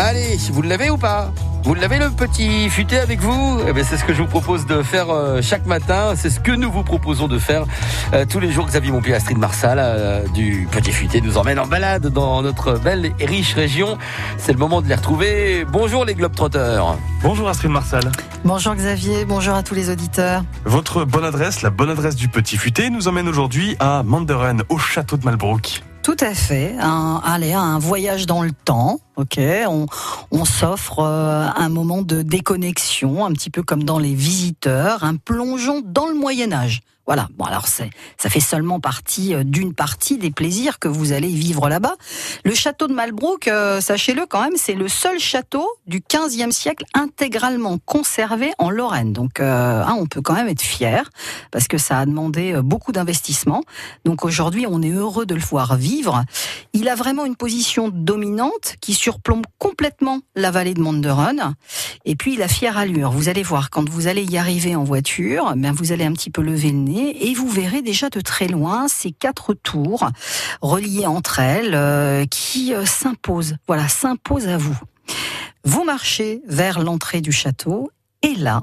[0.00, 1.32] Allez, vous l'avez ou pas?
[1.64, 3.58] Vous l'avez le petit futé avec vous?
[3.66, 6.12] Eh bien, C'est ce que je vous propose de faire euh, chaque matin.
[6.14, 7.64] C'est ce que nous vous proposons de faire
[8.12, 8.66] euh, tous les jours.
[8.66, 13.12] Xavier Montpied, Astrid Marsal euh, du petit futé nous emmène en balade dans notre belle
[13.18, 13.98] et riche région.
[14.36, 15.64] C'est le moment de les retrouver.
[15.64, 16.96] Bonjour les Globetrotters.
[17.24, 18.04] Bonjour Astrid Marsal.
[18.44, 20.44] Bonjour Xavier, bonjour à tous les auditeurs.
[20.64, 24.78] Votre bonne adresse, la bonne adresse du petit futé, nous emmène aujourd'hui à Manderen, au
[24.78, 25.82] château de Malbrook.
[26.08, 26.74] Tout à fait.
[26.80, 28.98] Un, allez, un voyage dans le temps.
[29.16, 29.38] Ok,
[29.68, 29.84] on,
[30.30, 35.16] on s'offre euh, un moment de déconnexion, un petit peu comme dans les visiteurs, un
[35.16, 36.80] plongeon dans le Moyen Âge.
[37.08, 37.26] Voilà.
[37.38, 41.70] Bon, alors ça fait seulement partie euh, d'une partie des plaisirs que vous allez vivre
[41.70, 41.94] là-bas.
[42.44, 46.84] Le château de Malbrook, euh, sachez-le quand même, c'est le seul château du 15e siècle
[46.92, 49.14] intégralement conservé en Lorraine.
[49.14, 51.08] Donc, euh, hein, on peut quand même être fier
[51.50, 53.62] parce que ça a demandé beaucoup d'investissement.
[54.04, 56.24] Donc aujourd'hui, on est heureux de le voir vivre.
[56.74, 61.54] Il a vraiment une position dominante qui surplombe complètement la vallée de Monderen.
[62.10, 63.10] Et puis, il a fière allure.
[63.10, 66.30] Vous allez voir, quand vous allez y arriver en voiture, ben, vous allez un petit
[66.30, 70.08] peu lever le nez et vous verrez déjà de très loin ces quatre tours
[70.62, 73.56] reliées entre elles euh, qui euh, s'imposent.
[73.66, 74.78] Voilà, s'imposent à vous.
[75.64, 77.90] Vous marchez vers l'entrée du château
[78.22, 78.62] et là,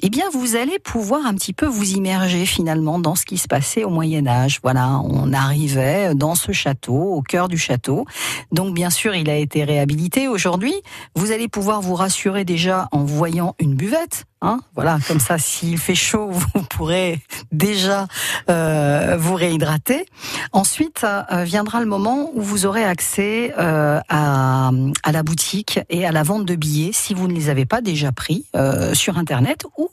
[0.00, 3.46] eh bien, vous allez pouvoir un petit peu vous immerger finalement dans ce qui se
[3.46, 4.58] passait au Moyen Âge.
[4.62, 8.06] Voilà, on arrivait dans ce château, au cœur du château.
[8.50, 10.74] Donc, bien sûr, il a été réhabilité aujourd'hui.
[11.14, 14.24] Vous allez pouvoir vous rassurer déjà en voyant une buvette.
[14.42, 17.20] Hein voilà, comme ça, s'il fait chaud, vous pourrez
[17.52, 18.08] déjà
[18.50, 20.06] euh, vous réhydrater.
[20.52, 24.70] Ensuite, euh, viendra le moment où vous aurez accès euh, à,
[25.04, 27.80] à, la boutique et à la vente de billets si vous ne les avez pas
[27.80, 28.46] déjà pris
[28.94, 29.88] sur Internet ou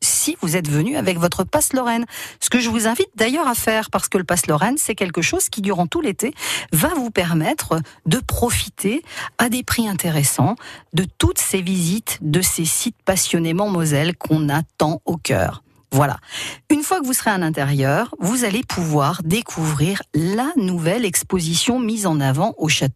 [0.00, 2.06] si vous êtes venu avec votre passe Lorraine.
[2.40, 5.22] Ce que je vous invite d'ailleurs à faire, parce que le passe Lorraine, c'est quelque
[5.22, 6.34] chose qui, durant tout l'été,
[6.72, 9.02] va vous permettre de profiter
[9.38, 10.56] à des prix intéressants
[10.92, 15.62] de toutes ces visites, de ces sites passionnément Moselle qu'on a tant au cœur.
[15.90, 16.18] Voilà.
[16.70, 22.06] Une fois que vous serez à l'intérieur, vous allez pouvoir découvrir la nouvelle exposition mise
[22.06, 22.86] en avant au château